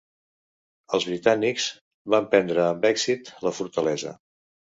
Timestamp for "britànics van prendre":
1.09-2.65